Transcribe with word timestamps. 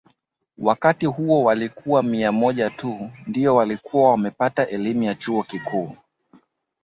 Wakati 0.57 1.05
huo 1.05 1.43
walikuwa 1.43 2.03
mia 2.03 2.31
moja 2.31 2.69
tu 2.69 3.11
ndio 3.27 3.55
walikuwa 3.55 4.11
wamepata 4.11 4.67
elimu 4.67 5.03
ya 5.03 5.15
chuo 5.15 5.43
kikuu 5.43 5.95